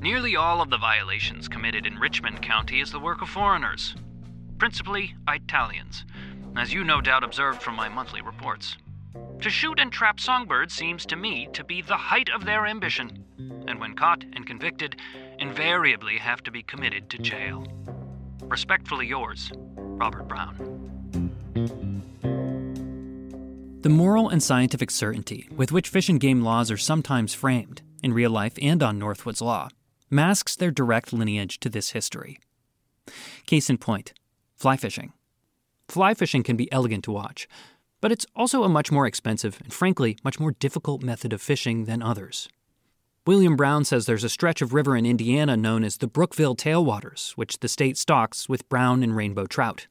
[0.00, 3.94] Nearly all of the violations committed in Richmond County is the work of foreigners,
[4.58, 6.04] principally Italians,
[6.56, 8.76] as you no doubt observed from my monthly reports.
[9.40, 13.24] To shoot and trap songbirds seems to me to be the height of their ambition,
[13.66, 14.96] and when caught and convicted,
[15.38, 17.66] invariably have to be committed to jail.
[18.42, 20.99] Respectfully yours, Robert Brown.
[23.82, 28.12] The moral and scientific certainty with which fish and game laws are sometimes framed, in
[28.12, 29.70] real life and on Northwoods law,
[30.10, 32.38] masks their direct lineage to this history.
[33.46, 34.12] Case in point
[34.54, 35.14] fly fishing.
[35.88, 37.48] Fly fishing can be elegant to watch,
[38.02, 41.86] but it's also a much more expensive and, frankly, much more difficult method of fishing
[41.86, 42.50] than others.
[43.26, 47.30] William Brown says there's a stretch of river in Indiana known as the Brookville Tailwaters,
[47.32, 49.86] which the state stocks with brown and rainbow trout.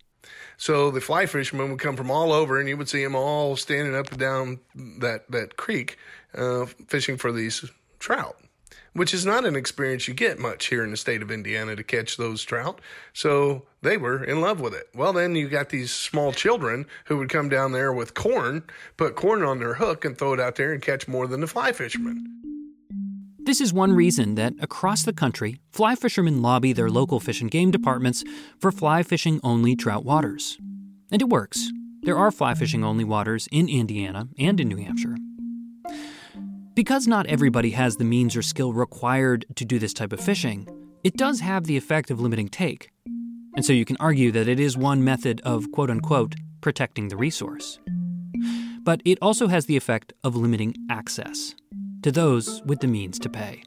[0.58, 3.56] So the fly fishermen would come from all over, and you would see them all
[3.56, 5.98] standing up and down that that creek,
[6.36, 7.66] uh, fishing for these
[8.00, 8.38] trout.
[8.94, 11.84] Which is not an experience you get much here in the state of Indiana to
[11.84, 12.82] catch those trout.
[13.14, 14.90] So they were in love with it.
[14.96, 18.64] Well, then you got these small children who would come down there with corn,
[18.98, 21.48] put corn on their hook, and throw it out there and catch more than the
[21.48, 22.49] fly fishermen.
[23.44, 27.50] This is one reason that across the country, fly fishermen lobby their local fish and
[27.50, 28.24] game departments
[28.60, 30.58] for fly fishing only trout waters.
[31.12, 31.72] And it works.
[32.04, 35.16] There are fly fishing only waters in Indiana and in New Hampshire.
[36.76, 40.68] Because not everybody has the means or skill required to do this type of fishing,
[41.04, 42.92] it does have the effect of limiting take.
[43.56, 47.18] And so you can argue that it is one method of quote unquote protecting the
[47.18, 47.80] resource.
[48.84, 51.56] But it also has the effect of limiting access
[52.04, 53.64] to those with the means to pay.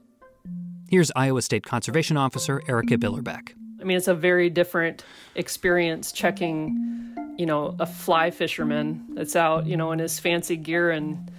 [0.88, 3.53] Here's Iowa State Conservation Officer Erica Billerbeck.
[3.81, 9.66] I mean, it's a very different experience checking, you know, a fly fisherman that's out,
[9.66, 11.31] you know, in his fancy gear and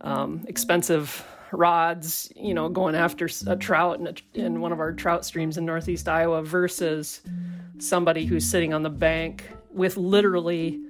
[0.00, 4.92] um, expensive rods, you know, going after a trout in, a, in one of our
[4.92, 7.20] trout streams in northeast Iowa versus
[7.78, 10.80] somebody who's sitting on the bank with literally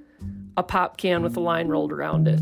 [0.55, 2.39] a pop can with a line rolled around it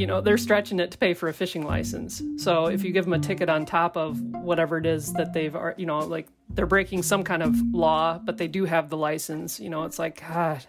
[0.00, 2.22] you know they're stretching it to pay for a fishing license.
[2.38, 5.54] So if you give them a ticket on top of whatever it is that they've
[5.76, 9.60] you know like they're breaking some kind of law but they do have the license
[9.60, 10.64] you know it's like god.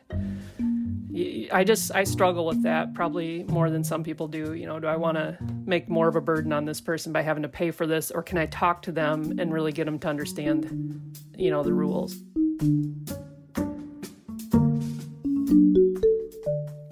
[1.53, 4.87] I just i struggle with that probably more than some people do you know do
[4.87, 7.71] i want to make more of a burden on this person by having to pay
[7.71, 11.51] for this or can i talk to them and really get them to understand you
[11.51, 12.15] know the rules?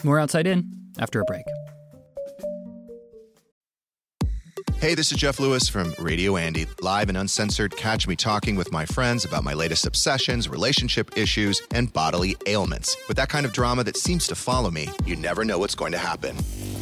[0.03, 1.45] More outside in after a break
[4.79, 7.75] Hey, this is Jeff Lewis from Radio Andy, live and uncensored.
[7.75, 12.95] Catch me talking with my friends about my latest obsessions, relationship issues, and bodily ailments.
[13.09, 15.91] With that kind of drama that seems to follow me, you never know what's going
[15.91, 16.37] to happen.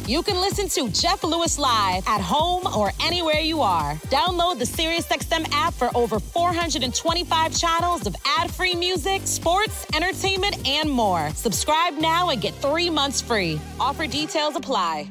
[0.06, 3.94] You can listen to Jeff Lewis live at home or anywhere you are.
[4.06, 11.30] Download the SiriusXM app for over 425 channels of ad-free music, sports, entertainment, and more.
[11.30, 13.60] Subscribe now and get three months free.
[13.80, 15.10] Offer details apply.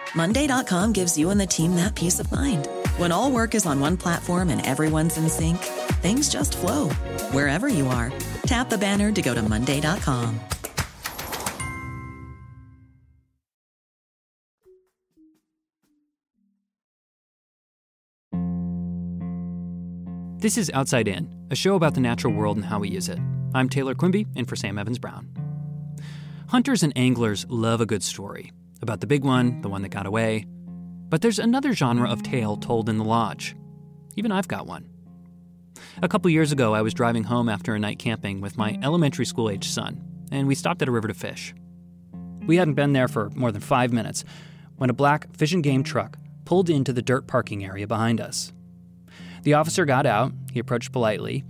[0.15, 2.67] Monday.com gives you and the team that peace of mind.
[2.97, 5.57] When all work is on one platform and everyone's in sync,
[6.01, 6.89] things just flow
[7.31, 8.11] wherever you are.
[8.43, 10.39] Tap the banner to go to Monday.com.
[20.37, 23.19] This is Outside In, a show about the natural world and how we use it.
[23.53, 25.29] I'm Taylor Quimby, and for Sam Evans Brown.
[26.47, 30.05] Hunters and anglers love a good story about the big one, the one that got
[30.05, 30.45] away.
[31.09, 33.55] But there's another genre of tale told in the lodge.
[34.15, 34.89] Even I've got one.
[36.01, 39.25] A couple years ago, I was driving home after a night camping with my elementary
[39.25, 41.53] school age son, and we stopped at a river to fish.
[42.47, 44.23] We hadn't been there for more than five minutes
[44.77, 48.51] when a black fish and game truck pulled into the dirt parking area behind us.
[49.43, 51.43] The officer got out, he approached politely,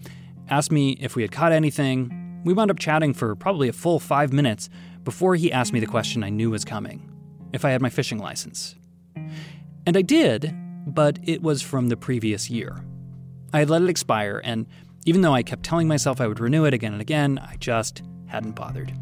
[0.50, 2.41] asked me if we had caught anything.
[2.44, 4.70] We wound up chatting for probably a full five minutes
[5.04, 7.11] before he asked me the question I knew was coming
[7.54, 8.76] if I had my fishing license.
[9.86, 10.56] And I did,
[10.88, 12.84] but it was from the previous year.
[13.54, 14.66] I had let it expire, and
[15.06, 18.04] even though I kept telling myself I would renew it again and again, I just
[18.28, 18.94] hadn't bothered.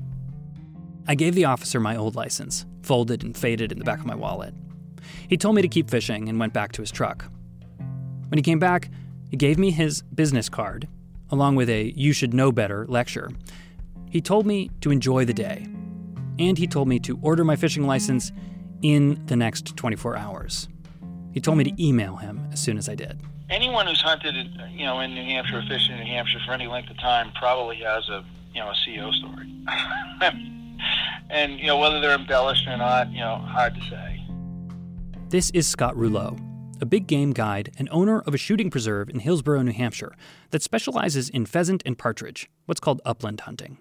[1.07, 4.15] I gave the officer my old license, folded and faded in the back of my
[4.15, 4.53] wallet.
[5.27, 7.25] He told me to keep fishing and went back to his truck.
[8.29, 8.89] When he came back,
[9.29, 10.87] he gave me his business card,
[11.29, 13.29] along with a You Should Know Better lecture.
[14.09, 15.67] He told me to enjoy the day,
[16.39, 18.31] and he told me to order my fishing license
[18.81, 20.67] in the next 24 hours.
[21.33, 23.21] He told me to email him as soon as I did.
[23.49, 24.35] Anyone who's hunted,
[24.71, 27.31] you know, in New Hampshire or fished in New Hampshire for any length of time
[27.37, 28.23] probably has a,
[28.53, 29.51] you know, a CO story.
[31.29, 34.23] and you know whether they're embellished or not, you know, hard to say.
[35.29, 36.37] This is Scott Rouleau,
[36.81, 40.15] a big game guide and owner of a shooting preserve in Hillsborough, New Hampshire,
[40.51, 43.77] that specializes in pheasant and partridge, what's called upland hunting.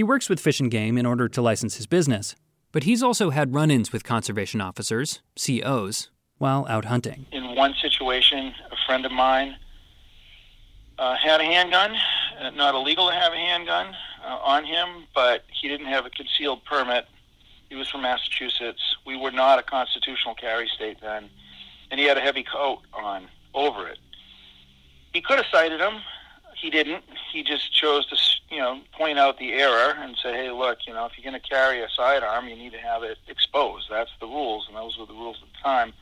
[0.00, 2.34] He works with Fish and Game in order to license his business,
[2.72, 6.08] but he's also had run ins with conservation officers, COs,
[6.38, 7.26] while out hunting.
[7.32, 9.58] In one situation, a friend of mine
[10.98, 11.94] uh, had a handgun,
[12.40, 16.10] uh, not illegal to have a handgun uh, on him, but he didn't have a
[16.10, 17.04] concealed permit.
[17.68, 18.80] He was from Massachusetts.
[19.04, 21.28] We were not a constitutional carry state then
[21.90, 23.98] and he had a heavy coat on over it.
[25.12, 26.00] He could have cited him.
[26.60, 27.04] He didn't.
[27.32, 28.16] He just chose to,
[28.54, 31.40] you know, point out the error and say, "Hey, look, you know, if you're going
[31.40, 33.86] to carry a sidearm, you need to have it exposed.
[33.90, 35.92] That's the rules, and those were the rules at the time."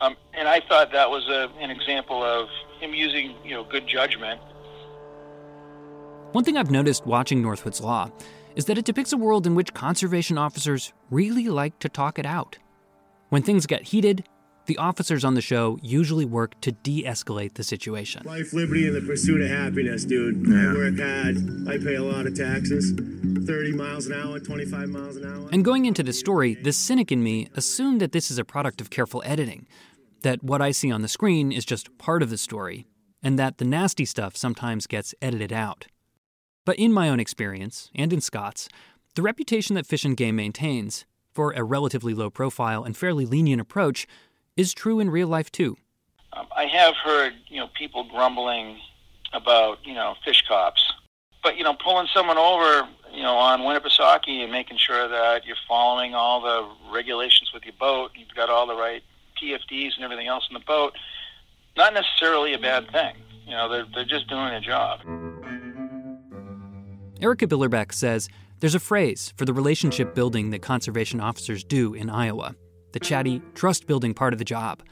[0.00, 3.88] Um, and I thought that was a, an example of him using, you know, good
[3.88, 4.40] judgment.
[6.32, 8.12] One thing I've noticed watching Northwood's Law
[8.54, 12.26] is that it depicts a world in which conservation officers really like to talk it
[12.26, 12.58] out.
[13.30, 14.28] When things get heated,
[14.68, 18.22] the officers on the show usually work to de escalate the situation.
[18.24, 20.46] Life, liberty, and the pursuit of happiness, dude.
[20.46, 20.70] Yeah.
[20.70, 21.68] I work hard.
[21.68, 25.48] I pay a lot of taxes 30 miles an hour, 25 miles an hour.
[25.50, 28.82] And going into the story, the cynic in me assumed that this is a product
[28.82, 29.66] of careful editing,
[30.20, 32.86] that what I see on the screen is just part of the story,
[33.22, 35.86] and that the nasty stuff sometimes gets edited out.
[36.66, 38.68] But in my own experience, and in Scott's,
[39.14, 43.60] the reputation that Fish and Game maintains, for a relatively low profile and fairly lenient
[43.60, 44.08] approach,
[44.58, 45.76] is true in real life too.
[46.34, 48.78] Um, I have heard, you know, people grumbling
[49.32, 50.92] about, you know, fish cops.
[51.42, 55.56] But, you know, pulling someone over, you know, on Winnipesaukee and making sure that you're
[55.68, 59.02] following all the regulations with your boat, you've got all the right
[59.40, 60.94] PFDs and everything else in the boat,
[61.76, 63.14] not necessarily a bad thing.
[63.46, 65.00] You know, they're, they're just doing a job.
[67.20, 72.10] Erica Billerbeck says there's a phrase for the relationship building that conservation officers do in
[72.10, 72.56] Iowa
[72.98, 74.82] the chatty, trust building part of the job.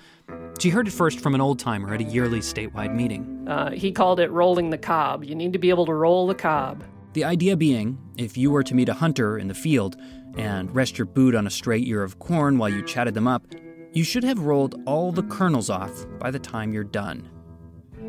[0.60, 3.46] She heard it first from an old timer at a yearly statewide meeting.
[3.48, 5.24] Uh, he called it rolling the cob.
[5.24, 6.84] You need to be able to roll the cob.
[7.14, 9.96] The idea being if you were to meet a hunter in the field
[10.36, 13.44] and rest your boot on a straight ear of corn while you chatted them up,
[13.92, 17.28] you should have rolled all the kernels off by the time you're done.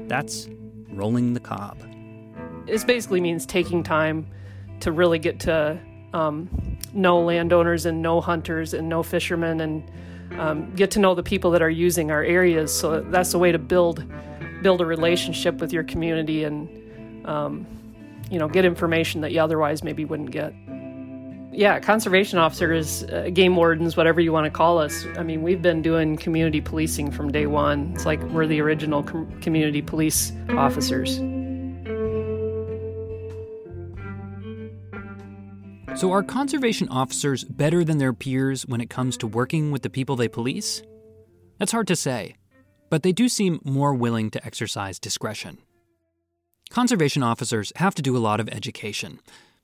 [0.07, 0.47] That's
[0.89, 1.79] rolling the cob.
[2.67, 4.27] This basically means taking time
[4.81, 5.79] to really get to
[6.13, 9.89] um, know landowners and no hunters and no fishermen and
[10.39, 12.73] um, get to know the people that are using our areas.
[12.77, 14.03] So that's a way to build
[14.61, 16.67] build a relationship with your community and
[17.25, 17.65] um,
[18.29, 20.53] you know get information that you otherwise maybe wouldn't get.
[21.51, 25.07] Yeah, conservation officers, uh, game wardens, whatever you want to call us.
[25.17, 27.93] I mean, we've been doing community policing from day one.
[27.95, 31.19] It's like we're the original com- community police officers.
[35.97, 39.89] So, are conservation officers better than their peers when it comes to working with the
[39.89, 40.83] people they police?
[41.57, 42.35] That's hard to say,
[42.91, 45.57] but they do seem more willing to exercise discretion.
[46.69, 49.19] Conservation officers have to do a lot of education.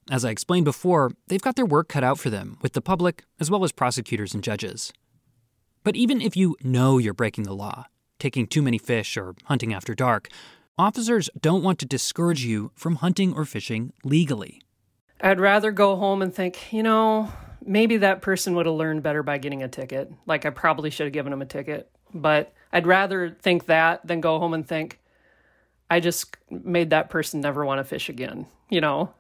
[0.10, 3.26] As I explained before, they've got their work cut out for them with the public
[3.40, 4.92] as well as prosecutors and judges.
[5.84, 7.86] But even if you know you're breaking the law,
[8.18, 10.30] taking too many fish or hunting after dark,
[10.80, 14.64] officers don't want to discourage you from hunting or fishing legally.
[15.24, 17.32] I'd rather go home and think, you know,
[17.66, 20.12] maybe that person would have learned better by getting a ticket.
[20.26, 21.90] Like I probably should have given him a ticket.
[22.14, 25.00] But I'd rather think that than go home and think,
[25.90, 29.14] I just made that person never want to fish again, you know?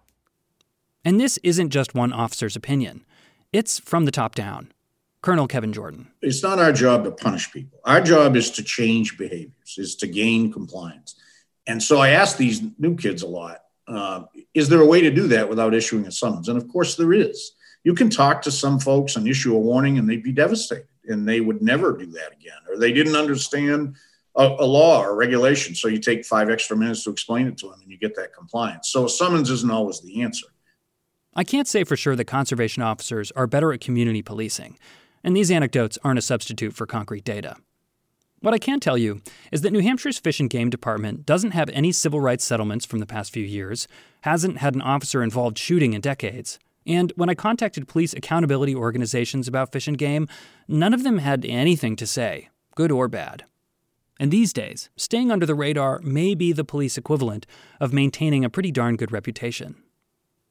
[1.05, 3.05] And this isn't just one officer's opinion,
[3.53, 4.71] it's from the top down.
[5.21, 6.09] Colonel Kevin Jordan.
[6.21, 7.79] It's not our job to punish people.
[7.85, 11.15] Our job is to change behaviors, is to gain compliance.
[11.65, 14.23] And so I ask these new kids a lot uh,
[14.53, 16.49] is there a way to do that without issuing a summons?
[16.49, 17.53] And of course, there is.
[17.83, 21.27] You can talk to some folks and issue a warning, and they'd be devastated, and
[21.27, 23.95] they would never do that again, or they didn't understand
[24.35, 25.75] a, a law or regulation.
[25.75, 28.33] So you take five extra minutes to explain it to them, and you get that
[28.33, 28.89] compliance.
[28.89, 30.47] So a summons isn't always the answer.
[31.35, 34.77] I can't say for sure that conservation officers are better at community policing,
[35.23, 37.57] and these anecdotes aren't a substitute for concrete data.
[38.43, 39.21] What I can tell you
[39.53, 42.99] is that New Hampshire's Fish and Game Department doesn't have any civil rights settlements from
[42.99, 43.87] the past few years,
[44.23, 49.47] hasn't had an officer involved shooting in decades, and when I contacted police accountability organizations
[49.47, 50.27] about Fish and Game,
[50.67, 53.45] none of them had anything to say, good or bad.
[54.19, 57.47] And these days, staying under the radar may be the police equivalent
[57.79, 59.81] of maintaining a pretty darn good reputation.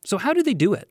[0.07, 0.88] So, how do they do it?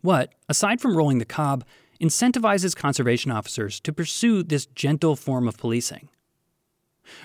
[0.00, 1.64] What, aside from rolling the cob,
[2.00, 6.08] incentivizes conservation officers to pursue this gentle form of policing?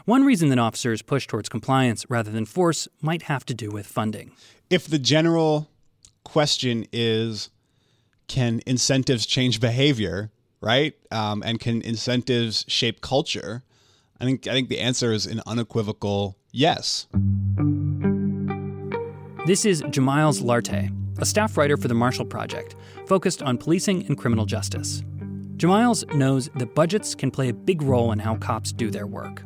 [0.05, 3.85] One reason that officers push towards compliance rather than force might have to do with
[3.87, 4.31] funding.
[4.69, 5.69] If the general
[6.23, 7.49] question is
[8.27, 10.93] can incentives change behavior, right?
[11.11, 13.63] Um, and can incentives shape culture?
[14.21, 17.07] I think I think the answer is an unequivocal yes.
[19.45, 22.75] This is Jamiles Lartey, a staff writer for the Marshall Project,
[23.07, 25.01] focused on policing and criminal justice.
[25.57, 29.43] Jamiles knows that budgets can play a big role in how cops do their work.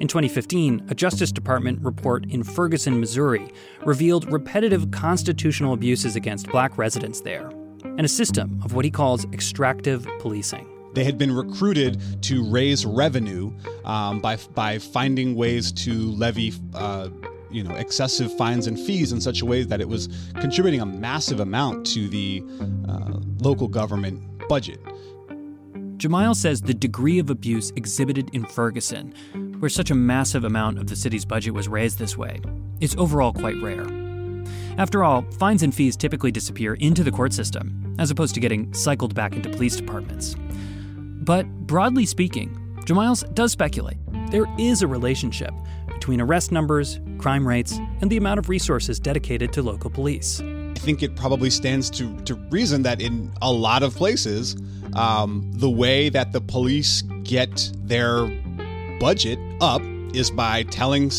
[0.00, 3.50] In 2015, a Justice Department report in Ferguson, Missouri,
[3.84, 7.48] revealed repetitive constitutional abuses against black residents there,
[7.82, 10.68] and a system of what he calls extractive policing.
[10.94, 13.52] They had been recruited to raise revenue
[13.84, 16.52] um, by by finding ways to levy.
[16.72, 17.10] Uh,
[17.50, 20.08] you know, excessive fines and fees in such a way that it was
[20.40, 22.42] contributing a massive amount to the
[22.88, 24.80] uh, local government budget.
[26.04, 29.14] Jamiles says the degree of abuse exhibited in Ferguson,
[29.58, 32.42] where such a massive amount of the city's budget was raised this way,
[32.78, 33.86] is overall quite rare.
[34.76, 38.70] After all, fines and fees typically disappear into the court system, as opposed to getting
[38.74, 40.36] cycled back into police departments.
[40.98, 43.96] But broadly speaking, Jamiles does speculate
[44.30, 45.54] there is a relationship
[45.86, 50.42] between arrest numbers, crime rates, and the amount of resources dedicated to local police.
[50.42, 54.54] I think it probably stands to, to reason that in a lot of places,
[54.94, 58.26] um, the way that the police get their
[59.00, 59.82] budget up
[60.14, 61.10] is by telling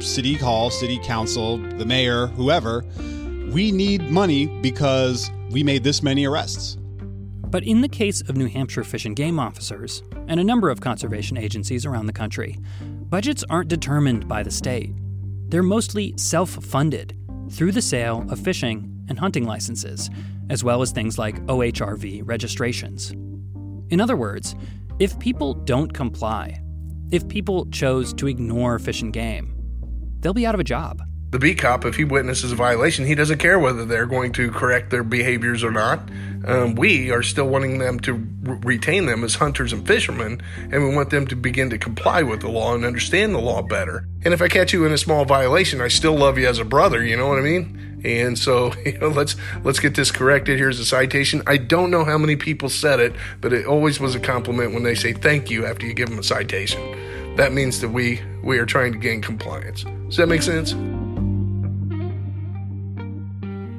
[0.00, 2.84] city hall, city council, the mayor, whoever,
[3.52, 6.76] we need money because we made this many arrests.
[7.48, 10.80] But in the case of New Hampshire Fish and Game officers, and a number of
[10.80, 14.90] conservation agencies around the country, budgets aren't determined by the state.
[15.48, 17.14] They're mostly self funded
[17.50, 20.08] through the sale of fishing and hunting licenses,
[20.52, 23.10] as well as things like OHRV registrations.
[23.88, 24.54] In other words,
[24.98, 26.62] if people don't comply,
[27.10, 29.56] if people chose to ignore fish and game,
[30.20, 31.02] they'll be out of a job
[31.32, 34.50] the B cop, if he witnesses a violation, he doesn't care whether they're going to
[34.50, 36.06] correct their behaviors or not.
[36.44, 40.86] Um, we are still wanting them to re- retain them as hunters and fishermen, and
[40.86, 44.06] we want them to begin to comply with the law and understand the law better.
[44.26, 46.66] And if I catch you in a small violation, I still love you as a
[46.66, 47.02] brother.
[47.02, 48.02] You know what I mean?
[48.04, 50.58] And so, you know, let's let's get this corrected.
[50.58, 51.42] Here's a citation.
[51.46, 54.82] I don't know how many people said it, but it always was a compliment when
[54.82, 57.36] they say thank you after you give them a citation.
[57.36, 59.84] That means that we we are trying to gain compliance.
[60.08, 60.74] Does that make sense?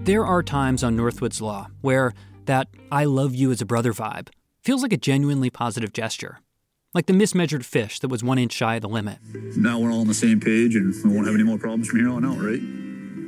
[0.06, 4.28] There are times on Northwood's Law where that I love you as a brother vibe
[4.62, 6.40] feels like a genuinely positive gesture.
[6.94, 9.20] Like the mismeasured fish that was one inch shy of the limit.
[9.56, 12.00] Now we're all on the same page and we won't have any more problems from
[12.00, 12.60] here on out, right?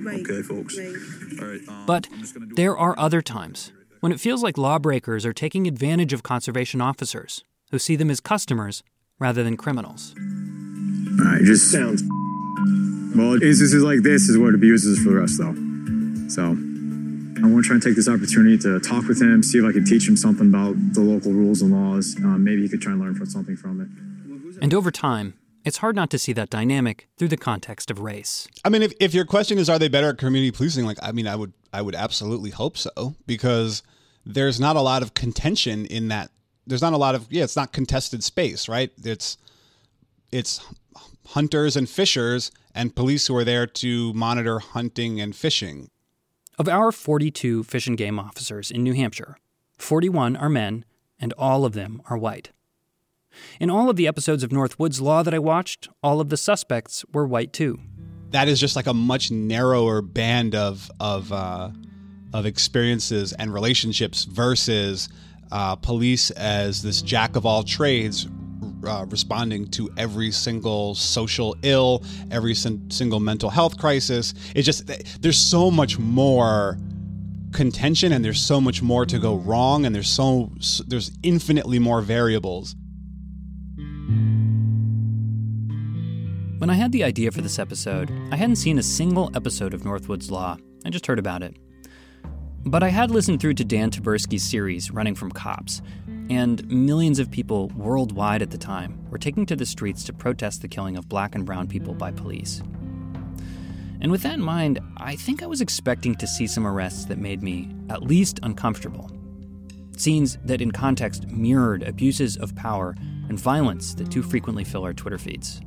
[0.04, 0.20] Right.
[0.30, 0.78] Okay, folks.
[0.78, 1.42] Right.
[1.42, 1.62] All right.
[1.70, 2.10] Um, But
[2.58, 3.72] there are other times
[4.02, 8.20] when it feels like lawbreakers are taking advantage of conservation officers who see them as
[8.20, 8.84] customers
[9.18, 10.14] rather than criminals.
[10.18, 12.04] All right, just sounds.
[13.16, 15.56] Well, instances like this is what abuse is for us, though.
[16.28, 19.66] So I want to try and take this opportunity to talk with him, see if
[19.66, 22.16] I could teach him something about the local rules and laws.
[22.18, 24.62] Um, maybe he could try and learn from something from it.
[24.62, 28.48] And over time, it's hard not to see that dynamic through the context of race.
[28.64, 30.86] I mean, if, if your question is, are they better at community policing?
[30.86, 33.84] Like, I mean, I would I would absolutely hope so because
[34.26, 36.32] there's not a lot of contention in that.
[36.68, 38.92] There's not a lot of yeah, it's not contested space, right?
[39.04, 39.38] It's
[40.32, 40.66] it's
[41.28, 45.90] hunters and fishers and police who are there to monitor hunting and fishing.
[46.58, 49.38] Of our 42 fish and game officers in New Hampshire,
[49.78, 50.86] 41 are men
[51.20, 52.51] and all of them are white.
[53.60, 57.03] In all of the episodes of Northwoods Law that I watched, all of the suspects
[57.12, 57.82] were white too.
[58.30, 61.72] That is just like a much narrower band of of uh,
[62.34, 65.10] of experiences and relationships versus
[65.51, 68.28] uh, police as this jack of all trades
[68.88, 74.34] uh, responding to every single social ill, every sin- single mental health crisis.
[74.56, 74.90] It's just
[75.22, 76.78] there's so much more
[77.52, 80.52] contention and there's so much more to go wrong and there's so
[80.88, 82.76] there's infinitely more variables.
[86.58, 89.82] When I had the idea for this episode, I hadn't seen a single episode of
[89.82, 90.58] Northwoods Law.
[90.86, 91.58] I just heard about it.
[92.68, 95.84] But I had listened through to Dan Taberski's series, Running from Cops,
[96.32, 100.63] and millions of people worldwide at the time were taking to the streets to protest
[100.63, 102.63] the killing of black and brown people by police.
[104.01, 107.20] And with that in mind, I think I was expecting to see some arrests that
[107.20, 109.11] made me at least uncomfortable.
[109.95, 112.95] Scenes that, in context, mirrored abuses of power
[113.30, 115.61] and violence that too frequently fill our Twitter feeds.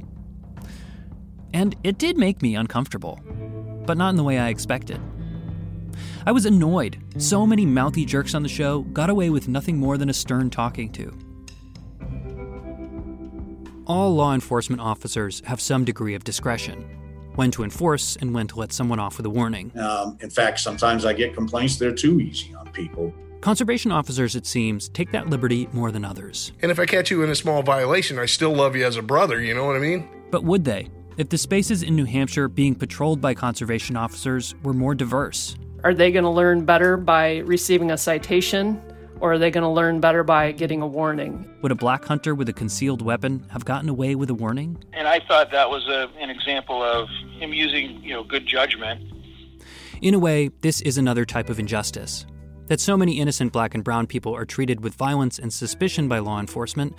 [1.55, 3.21] And it did make me uncomfortable,
[3.87, 5.01] but not in the way I expected.
[6.27, 6.99] I was annoyed.
[7.19, 10.51] So many mouthy jerks on the show got away with nothing more than a stern
[10.51, 11.17] talking to.
[13.87, 16.85] All law enforcement officers have some degree of discretion
[17.37, 19.71] when to enforce and when to let someone off with a warning.
[19.79, 23.15] Um, in fact, sometimes I get complaints they're too easy on people.
[23.41, 26.51] Conservation officers, it seems, take that liberty more than others.
[26.61, 29.03] And if I catch you in a small violation, I still love you as a
[29.03, 30.09] brother, you know what I mean?
[30.33, 30.89] But would they?
[31.17, 35.57] If the spaces in New Hampshire being patrolled by conservation officers were more diverse?
[35.89, 38.79] Are they going to learn better by receiving a citation?
[39.21, 41.51] Or are they going to learn better by getting a warning?
[41.63, 44.85] Would a black hunter with a concealed weapon have gotten away with a warning?
[44.93, 47.09] And I thought that was a, an example of
[47.39, 49.01] him using, you know, good judgment.
[50.03, 52.27] In a way, this is another type of injustice.
[52.67, 56.19] That so many innocent black and brown people are treated with violence and suspicion by
[56.19, 56.95] law enforcement,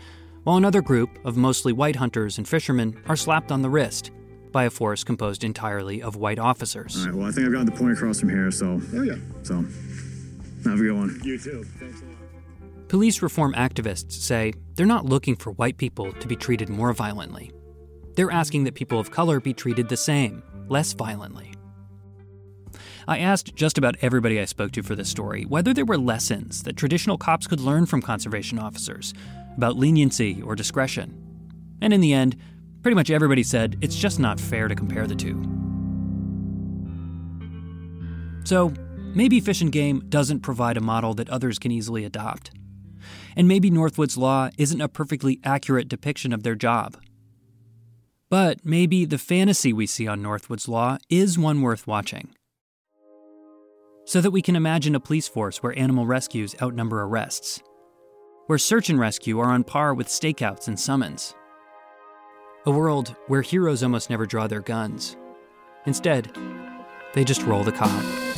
[0.45, 4.09] while another group of mostly white hunters and fishermen are slapped on the wrist
[4.51, 6.97] by a force composed entirely of white officers.
[6.97, 8.81] All right, well, I think I've got the point across from here, so.
[8.93, 9.15] Oh, yeah.
[9.43, 9.55] So,
[10.69, 11.21] have a good one.
[11.23, 11.63] You too.
[11.79, 12.15] Thanks a lot.
[12.89, 17.51] Police reform activists say they're not looking for white people to be treated more violently.
[18.15, 21.53] They're asking that people of color be treated the same, less violently.
[23.07, 26.63] I asked just about everybody I spoke to for this story whether there were lessons
[26.63, 29.13] that traditional cops could learn from conservation officers
[29.55, 31.15] about leniency or discretion.
[31.81, 32.35] And in the end,
[32.81, 35.43] pretty much everybody said it's just not fair to compare the two.
[38.45, 38.73] So,
[39.13, 42.51] maybe Fish and Game doesn't provide a model that others can easily adopt.
[43.35, 46.97] And maybe Northwood's Law isn't a perfectly accurate depiction of their job.
[48.29, 52.29] But maybe the fantasy we see on Northwood's Law is one worth watching.
[54.05, 57.61] So that we can imagine a police force where animal rescues outnumber arrests,
[58.47, 61.35] where search and rescue are on par with stakeouts and summons.
[62.69, 65.17] A world where heroes almost never draw their guns.
[65.87, 66.31] Instead,
[67.15, 68.28] they just roll the cop.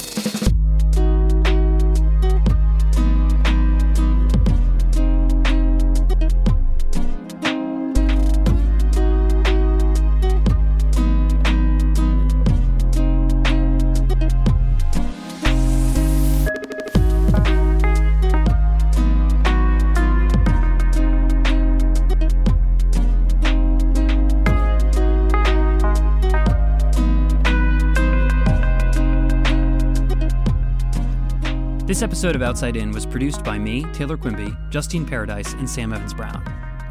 [32.02, 35.94] This episode of Outside In was produced by me, Taylor Quimby, Justine Paradise, and Sam
[35.94, 36.44] Evans Brown.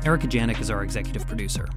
[0.05, 1.69] Erica Janik is our executive producer.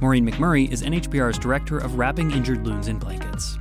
[0.00, 3.58] Maureen McMurray is NHPR's director of wrapping injured loons in blankets.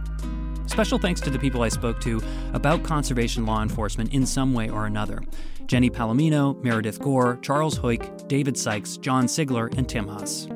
[0.67, 2.21] Special thanks to the people I spoke to
[2.53, 5.21] about conservation law enforcement in some way or another
[5.65, 10.47] Jenny Palomino, Meredith Gore, Charles Hoik, David Sykes, John Sigler, and Tim Huss.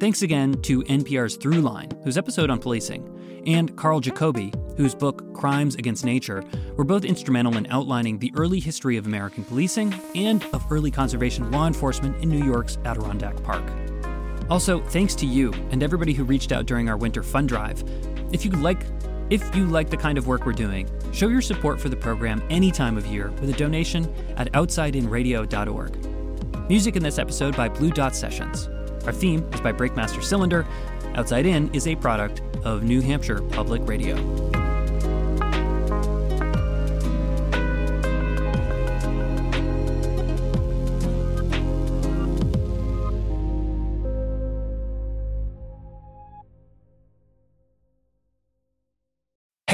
[0.00, 5.74] Thanks again to NPR's Throughline, whose episode on policing, and Karl Jacoby, whose book Crimes
[5.74, 6.42] Against Nature
[6.76, 11.50] were both instrumental in outlining the early history of American policing and of early conservation
[11.50, 13.64] law enforcement in New York's Adirondack Park.
[14.48, 17.82] Also, thanks to you and everybody who reached out during our winter fund drive.
[18.32, 18.86] If you like
[19.30, 22.42] if you like the kind of work we're doing, show your support for the program
[22.48, 26.70] any time of year with a donation at outsideinradio.org.
[26.70, 28.68] Music in this episode by Blue Dot Sessions.
[29.04, 30.66] Our theme is by Breakmaster Cylinder.
[31.14, 34.57] Outside In is a product of New Hampshire Public Radio.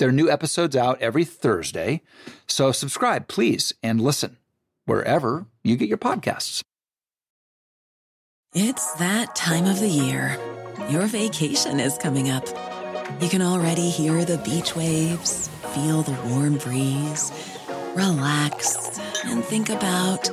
[0.00, 2.00] There are new episodes out every Thursday.
[2.46, 4.38] So subscribe, please, and listen
[4.86, 6.62] wherever you get your podcasts.
[8.54, 10.38] It's that time of the year.
[10.88, 12.46] Your vacation is coming up.
[13.20, 17.30] You can already hear the beach waves, feel the warm breeze,
[17.94, 20.30] relax, and think about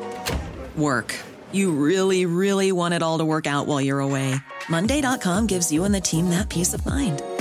[0.77, 1.13] work.
[1.51, 4.33] You really, really want it all to work out while you're away.
[4.69, 7.21] Monday.com gives you and the team that peace of mind.